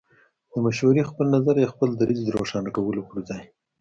د 0.51 0.53
مشورې، 0.65 1.01
خپل 1.09 1.25
نظر 1.35 1.55
يا 1.63 1.67
خپل 1.73 1.89
دريځ 2.01 2.19
د 2.23 2.29
روښانه 2.37 2.69
کولو 2.77 3.01
پر 3.09 3.17
ځای 3.29 3.43